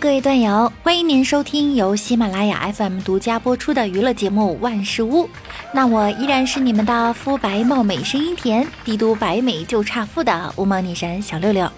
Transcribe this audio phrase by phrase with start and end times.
[0.00, 5.24] 各位段友，欢迎您收听由喜马拉雅 FM 独家播出的娱乐节目《万事屋》。
[5.72, 11.70] 那我依然是你们的肤白貌美、声音甜、帝都白美就差富的无毛女神小六六。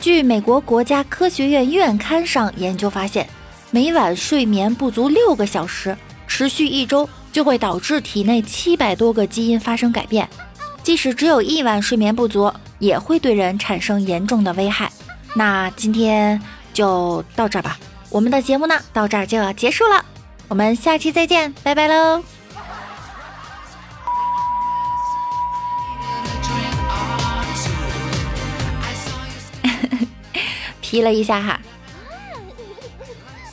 [0.00, 3.28] 据美国国家科学院院刊上研究发现，
[3.70, 5.94] 每晚睡眠不足六个小时，
[6.26, 10.26] 持续一周就会导致体内七百多个基因发生改变。
[10.82, 14.90] 即使只有一晚睡眠不足，也会对人产生严重的危害。
[15.34, 16.40] 那今天
[16.72, 17.78] 就到这儿吧，
[18.10, 20.04] 我们的节目呢到这儿就要结束了，
[20.48, 22.22] 我们下期再见，拜拜喽。
[30.80, 31.60] P 了一下哈，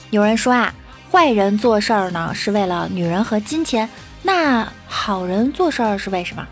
[0.09, 0.73] 有人说啊，
[1.11, 3.89] 坏人做事儿呢是为了女人和金钱，
[4.23, 6.47] 那好人做事儿是为什么？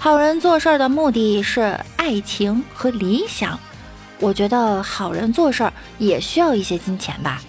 [0.00, 3.58] 好人做事儿的目的是爱情和理想，
[4.20, 7.42] 我觉得好人做事儿也需要一些金钱吧。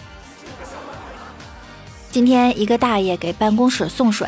[2.09, 4.28] 今天一个大爷给办公室送水，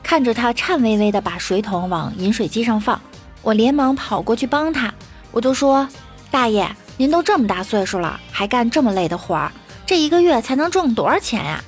[0.00, 3.00] 看着他颤巍巍的把水桶往饮水机上放，
[3.42, 4.94] 我连忙跑过去帮他，
[5.32, 5.88] 我就说
[6.30, 9.50] ：“大爷，您都这么大岁数了，还干这么累的活儿，
[9.84, 11.60] 这一个月才能挣多少钱呀？”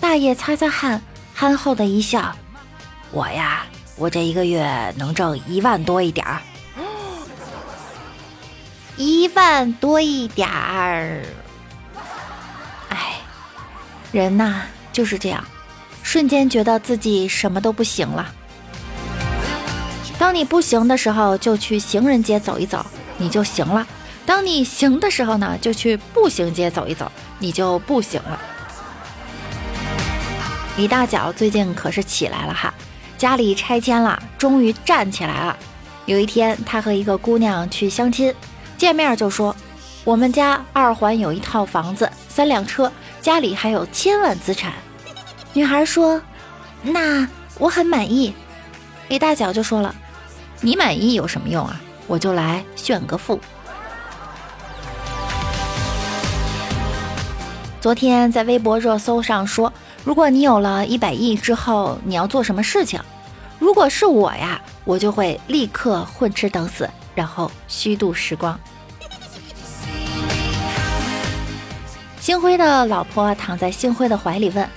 [0.00, 1.00] 大爷擦擦汗，
[1.32, 2.34] 憨厚的一笑
[3.12, 3.64] ：“我呀。”
[3.96, 6.40] 我这一个月能挣一万多一点儿，
[8.96, 11.22] 一万多一点儿。
[12.88, 13.20] 哎，
[14.10, 15.44] 人呐就是这样，
[16.02, 18.32] 瞬间觉得自己什么都不行了。
[20.18, 22.84] 当你不行的时候，就去行人街走一走，
[23.16, 23.86] 你就行了；
[24.26, 28.40] 当你行的时候呢，就去步行街走一走，你就不行了。
[30.76, 32.74] 李大脚最近可是起来了哈。
[33.16, 35.56] 家里拆迁了，终于站起来了。
[36.06, 38.34] 有一天，他和一个姑娘去相亲，
[38.76, 39.54] 见面就说
[40.04, 42.92] ：“我们家二环有一套房子，三辆车，
[43.22, 44.72] 家里还有千万资产。”
[45.54, 46.20] 女孩说
[46.82, 47.26] ：“那
[47.58, 48.34] 我很满意。”
[49.08, 49.94] 李大脚就说了
[50.60, 51.80] ：“你满意有什么用啊？
[52.06, 53.40] 我就来炫个富。”
[57.80, 59.72] 昨天在微博热搜上说
[60.04, 63.00] ：“如果你有了一百亿之后，你要做什么事情？”
[63.64, 68.60] 如果是我呀，我就会立刻混吃等死，然后虚度时光。
[72.20, 74.68] 星辉的老婆躺在星辉的怀里问：“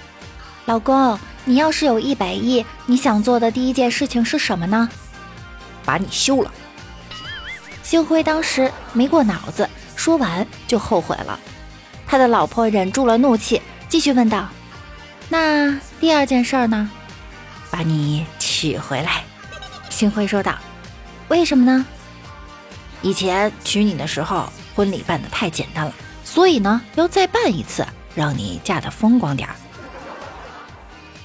[0.63, 4.87] 老公，你要是有一百亿，你想做的第一件事情是什么呢？”
[5.83, 6.49] 把你休了。
[7.83, 11.37] 星辉当时没过脑子，说完就后悔了。
[12.07, 14.47] 他的老婆忍住了怒气，继续问道
[15.27, 16.89] ：“那第二件事呢？”
[17.69, 18.25] 把你。
[18.59, 19.23] 娶回来，
[19.87, 20.57] 星辉说道
[21.29, 21.85] ：“为什么呢？
[23.03, 27.85] 以前娶你的时候，婚礼办的太简单了，所以呢，要再办一次，
[28.15, 29.53] 让你嫁的风光点儿。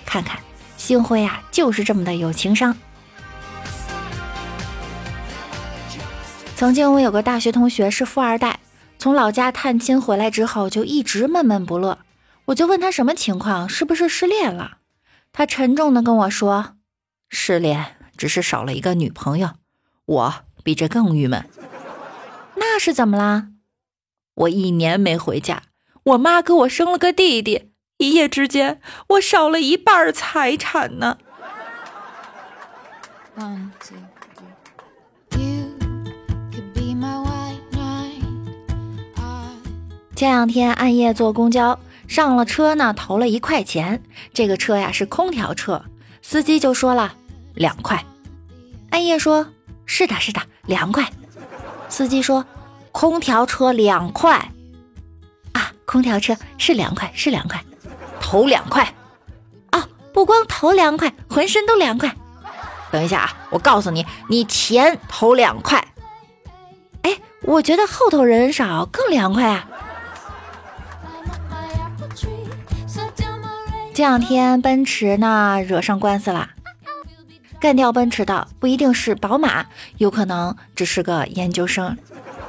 [0.04, 0.38] 看看，
[0.76, 2.76] 星辉啊，就是这么的有情商。
[6.54, 8.60] 曾经我有个大学同学是富二代，
[8.98, 11.97] 从老家探亲回来之后，就一直闷闷不乐。
[12.44, 14.72] 我就问他什么情况，是不是失恋了？
[15.32, 16.75] 他沉重的跟我说。”
[17.34, 19.53] 失恋只是少了一个女朋友，
[20.04, 21.48] 我比这更郁闷。
[22.56, 23.48] 那是怎么啦？
[24.34, 25.62] 我一年没回家，
[26.04, 31.16] 我妈给我生了个弟弟，一夜之间我少了一半财产呢。
[40.15, 44.03] 前两天暗夜坐公交，上了车呢，投了一块钱。
[44.34, 45.87] 这个车呀是空调车，
[46.21, 47.15] 司机就说了。
[47.54, 48.04] 两块，
[48.90, 49.46] 暗夜说
[49.86, 51.04] ：“是的，是的，两块。”
[51.88, 52.44] 司机说
[52.92, 54.38] ：“空调车两块
[55.53, 57.62] 啊，空调车是两块，是两块，
[58.21, 58.94] 头两块
[59.71, 62.15] 啊，不光头凉快，浑身都凉快。
[62.91, 65.86] 等一下啊，我告诉你，你前头两块，
[67.03, 69.68] 哎，我觉得后头人少更凉快啊。
[73.94, 76.48] 这两天奔驰呢惹上官司了。”
[77.62, 79.66] 干掉奔驰的不一定是宝马，
[79.98, 81.97] 有可能只是个研究生。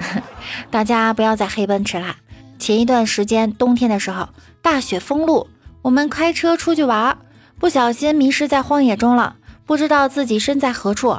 [0.71, 2.15] 大家不要再黑奔驰啦！
[2.57, 4.30] 前一段时间冬天的时候，
[4.63, 5.48] 大雪封路，
[5.83, 7.15] 我们开车出去玩，
[7.60, 9.36] 不小心迷失在荒野中了，
[9.68, 11.16] 不知道自己身在何处。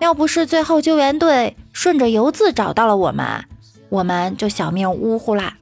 [0.00, 3.44] 要不是最后救援队顺着油渍找到了我们，
[3.88, 5.54] 我们就小命呜呼啦。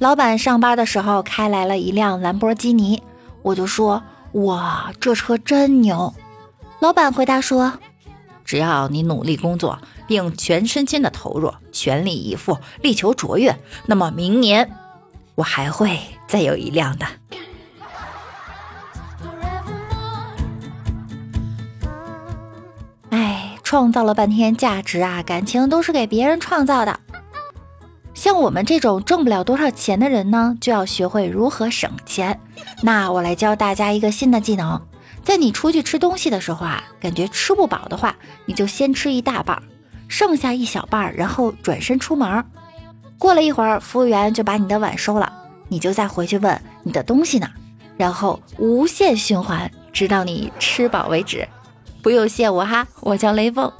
[0.00, 3.02] 老板上班的时候开来了一辆兰博基尼，
[3.42, 4.02] 我就说
[4.32, 6.14] 哇，这车真牛！
[6.80, 7.74] 老板回答说
[8.42, 13.54] ：“只要你努力工作，并全身心的投入，全力以赴，力求卓越，
[13.84, 14.70] 那么明年
[15.34, 17.04] 我还会再有一辆的。”
[23.10, 26.98] 哎，创造了半天价值啊，感情都是给别人创造的。
[28.20, 32.38] 像我们这种挣不了多少钱的人呢，就要学会如何省钱。
[32.82, 34.78] 那我来教大家一个新的技能，
[35.24, 38.14] 在你出去吃东西的时候啊，感觉吃不饱的话，
[38.44, 39.62] 你就先吃一大半，
[40.06, 42.44] 剩下一小半，然后转身出门。
[43.16, 45.32] 过了一会儿，服务员就把你的碗收了，
[45.68, 47.48] 你就再回去问你的东西呢，
[47.96, 51.48] 然后无限循环，直到你吃饱为止。
[52.02, 53.72] 不用谢我哈，我叫雷锋。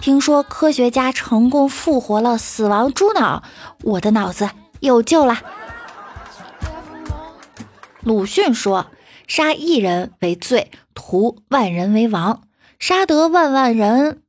[0.00, 3.42] 听说科学家成功复活了死亡猪脑，
[3.82, 4.48] 我的脑子
[4.80, 5.38] 有救了。
[8.02, 8.86] 鲁迅说
[9.26, 12.42] ：“杀一人为罪，屠万人为王。
[12.78, 14.22] 杀得万万人，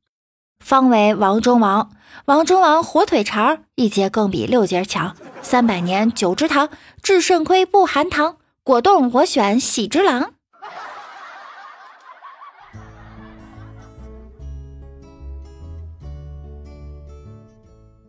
[0.60, 1.92] 方为王中王。
[2.25, 5.16] 王中王，火腿肠一节更比六节强。
[5.42, 6.69] 三百年九芝堂，
[7.04, 8.38] 治肾亏不含糖。
[8.63, 10.33] 果冻我选喜之郎。”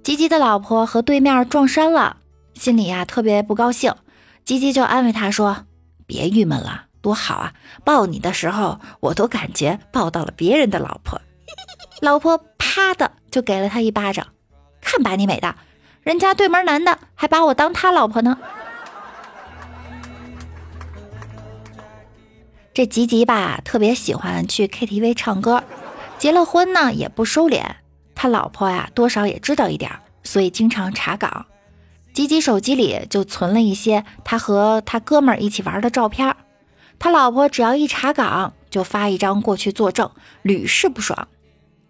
[0.02, 2.16] 吉吉的老婆和对面撞衫了，
[2.54, 3.94] 心里呀特别不高兴。
[4.44, 5.66] 吉吉就安慰他说
[6.06, 7.52] ：“别郁闷了，多好啊！
[7.84, 11.20] 抱你的时候，我都感觉抱到了别人的老婆。”
[12.00, 14.26] 老婆啪的就给了他一巴掌，
[14.80, 15.54] 看把你美的，
[16.02, 18.38] 人家对门男的还把我当他老婆呢。
[22.72, 25.62] 这吉吉吧，特别喜欢去 KTV 唱歌，
[26.18, 27.62] 结了婚呢也不收敛。
[28.22, 29.90] 他老婆呀，多少也知道一点，
[30.22, 31.46] 所以经常查岗。
[32.12, 36.36] 吉吉手机里就存了一些他和他哥们儿一起玩的照片。
[36.98, 40.10] 他老婆只要一查岗，就发一张过去作证，
[40.42, 41.28] 屡试不爽。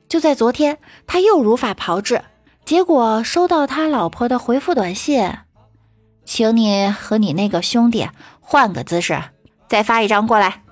[0.09, 2.23] 就在昨天，他又如法炮制，
[2.65, 5.33] 结果收到他老婆的回复短信
[6.25, 9.21] ：“请你和你那个兄弟换个姿势，
[9.69, 10.63] 再发一张过来。”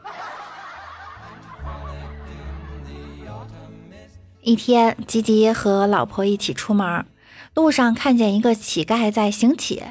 [4.48, 7.04] 一天，吉吉和老婆一起出门，
[7.52, 9.82] 路上看见一个乞丐在行乞，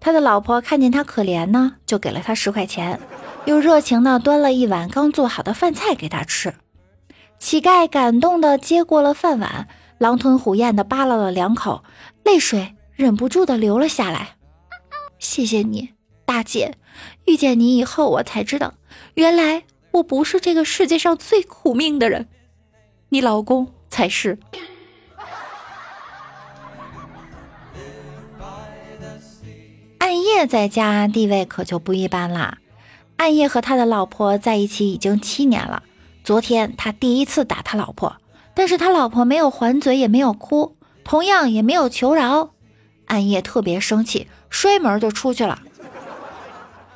[0.00, 2.98] 他的老婆看见他可怜呢，就给了他十块钱，
[3.44, 6.52] 又热情的端了一碗刚做好的饭菜给他吃。
[7.38, 9.68] 乞丐感动的接过了饭碗，
[9.98, 11.84] 狼吞虎咽的扒拉了两口，
[12.24, 14.30] 泪水忍不住的流了下来。
[15.20, 15.90] 谢谢你，
[16.24, 16.74] 大姐，
[17.26, 18.74] 遇见你以后，我才知道，
[19.14, 19.62] 原来
[19.92, 22.26] 我不是这个世界上最苦命的人，
[23.10, 23.68] 你老公。
[23.90, 24.38] 才是。
[29.98, 32.58] 暗夜在家地位可就不一般啦。
[33.16, 35.82] 暗夜和他的老婆在一起已经七年了。
[36.24, 38.16] 昨天他第一次打他老婆，
[38.54, 42.50] 但是他老婆没有还嘴，也没有哭，同样也没有求饶。
[43.06, 45.60] 暗夜特别生气，摔门就出去了。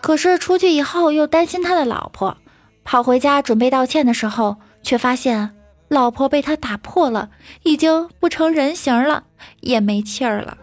[0.01, 2.37] 可是出去以后又担心他的老婆，
[2.85, 5.54] 跑回家准备道歉的时候，却发现。
[5.89, 7.31] 老婆被他打破了，
[7.63, 9.25] 已经不成人形了，
[9.61, 10.59] 也没气儿了。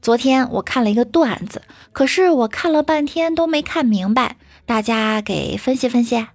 [0.00, 6.26] 昨天我看了一个段子，可是我看了半天都没看明白，大家给分析分析。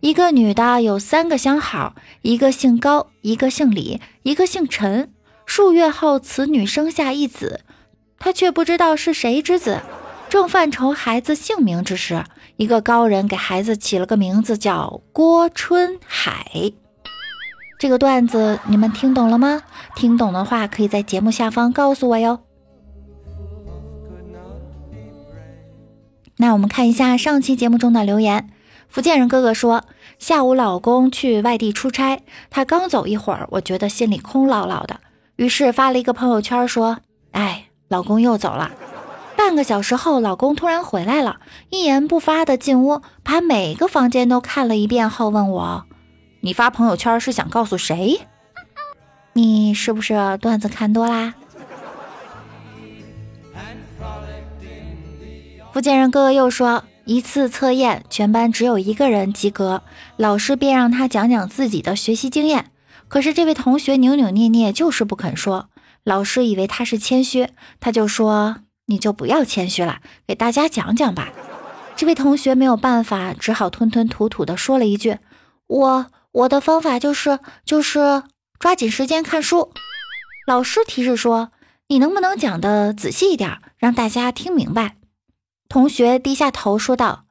[0.00, 5.12] 一个女的有三个相好，一个姓高，一个姓李，一个姓陈。
[5.46, 7.60] 数月后，此女生下一子，
[8.18, 9.80] 她却不知道是谁之子。
[10.34, 12.24] 正犯愁孩子姓名之时，
[12.56, 16.72] 一个高人给孩子起了个名字，叫郭春海。
[17.78, 19.62] 这个段子你们听懂了吗？
[19.94, 22.40] 听懂的话，可以在节目下方告诉我哟。
[26.38, 28.50] 那我们看一下上期节目中的留言。
[28.88, 29.84] 福建人哥哥说，
[30.18, 34.98] 下午老公去外地出差，他刚走一会儿，我觉得心里空落落的，
[35.36, 36.98] 于是发了一个朋友圈说
[37.30, 38.72] ：“哎，老公又走了。”
[39.54, 41.36] 半个小时后，老公突然回来了，
[41.70, 45.84] 一言不发的进屋，把每个房间都看了一遍后问我
[46.42, 48.22] ：“你发朋友圈是想告诉谁？
[49.34, 51.34] 你是不是段子看多啦？”
[55.72, 59.84] 福建人哥哥又说：“一次测验，全班只有一个人及格，
[60.16, 62.72] 老师便让他讲讲自己的学习经验。
[63.06, 65.68] 可是这位同学扭扭捏捏，就是不肯说。
[66.02, 71.30] 老师以为他是谦虚，他就说。”你就不要谦虚了，给大家讲讲吧。
[71.96, 75.18] 这位同学没有办法，只好吞吞吐吐的说了一句
[75.68, 78.24] ：“我我的方法就是就是
[78.58, 79.72] 抓紧时间看书。
[80.46, 81.50] 老师提示说
[81.88, 84.96] ：“你能不能讲的仔细一点，让大家听明白？”
[85.68, 87.24] 同学低下头说道：“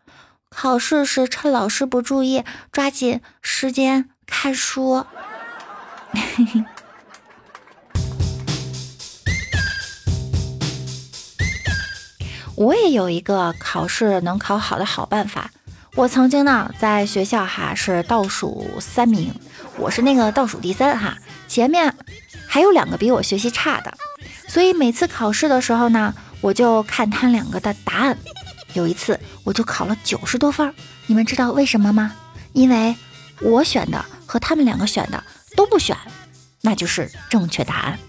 [0.50, 5.06] 考试时趁老师不注意，抓紧时间看书。
[12.56, 15.50] ”我也有一个考试能考好的好办法。
[15.96, 19.34] 我曾经呢，在学校哈是倒数三名，
[19.78, 21.18] 我是那个倒数第三哈，
[21.48, 21.94] 前面
[22.48, 23.94] 还有两个比我学习差的，
[24.48, 28.18] 所以每次考试的时候呢，我就看他两个的答案。
[28.74, 30.74] 有一次我就考了九十多分，
[31.06, 32.12] 你们知道为什么吗？
[32.54, 32.96] 因为
[33.40, 35.24] 我选的和他们两个选的
[35.56, 35.96] 都不选，
[36.62, 38.00] 那就是正确答案。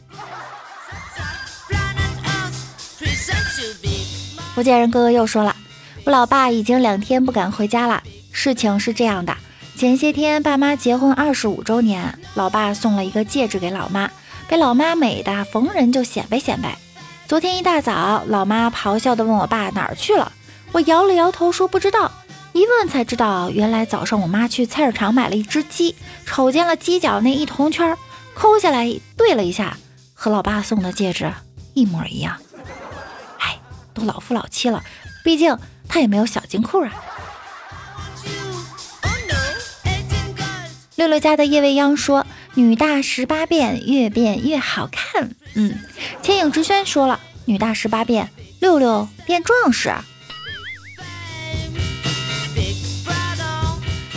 [4.55, 5.57] 福建人哥哥又说了，
[6.05, 8.01] 我老爸已经两天不敢回家了。
[8.31, 9.37] 事情是这样的，
[9.77, 14.09] 前些天爸妈结婚二十五周年，老爸送了一个戒指给老妈，
[14.47, 16.79] 被老妈美的逢人就显摆显摆。
[17.27, 20.31] 昨天一大早，老妈咆哮地问我爸哪儿去了，
[20.71, 22.13] 我摇了摇头说不知道。
[22.53, 27.97] 一问才知道，原来早上我妈去菜市场买了一只鸡，瞅见了鸡脚那一铜圈，
[28.35, 29.77] 抠下来对了一下，
[30.15, 31.33] 和老爸送的戒指
[31.73, 32.37] 一模一样。
[33.95, 34.83] 都老夫老妻了，
[35.23, 35.57] 毕竟
[35.89, 36.93] 他也没有小金库啊。
[40.97, 45.79] 六六家的夜未央说：“女大十八变，越变越好看。”嗯，
[46.23, 49.93] 千影之轩说了：“女大十八变，六六变壮士。”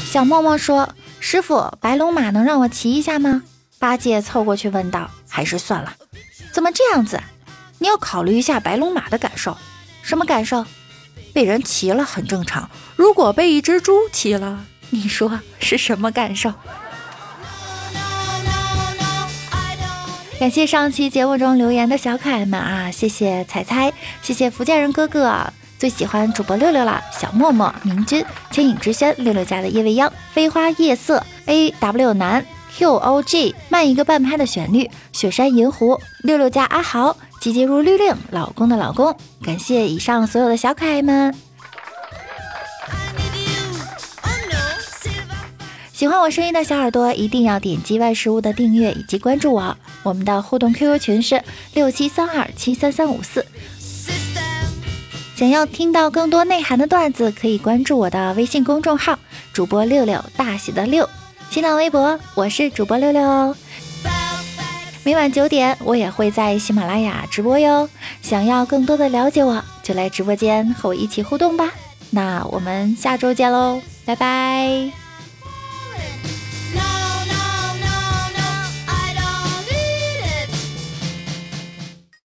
[0.06, 3.44] 小默默说：“师傅，白龙马能让我骑一下吗？”
[3.80, 5.94] 八戒凑过去问道：“还是算了，
[6.52, 7.22] 怎么这样子？”
[7.80, 9.58] 你要考虑一下白龙马的感受，
[10.02, 10.66] 什么感受？
[11.34, 16.54] 被人骑了很正常，如果被一只猪骑了，你说是什么感受？
[20.40, 37.16] 感谢上期节目中留言的小可爱们啊，谢谢彩彩，谢谢福建人哥哥，最喜欢主播六六了，小默默、明君、千影之轩、六六家的夜未央、飞花夜色、A W 男、Q O G、慢一个半拍的旋律、雪山银狐、六六家阿豪。
[37.48, 41.34] 急急如律令，老公的老公，感谢以上所有的小可爱们。
[45.94, 49.78] 喜欢我声音的小耳朵，一定要点击万事屋的订阅以及关注我。
[50.04, 51.42] 我们的互动 QQ 群是
[51.74, 53.46] 六七三二七三三五四。
[55.38, 59.18] 想要听到更多内涵的段子，可以关注我的微信公众号
[59.54, 61.10] 主播六六大写的六，
[61.50, 63.56] 新浪微博我是主播六六哦。
[65.08, 67.88] 每晚九点，我也会在喜马拉雅直播哟。
[68.22, 71.72] 想要更多的了解我，就来直播间和我一起互动吧。
[72.10, 75.07] 那我们下周见喽，拜拜。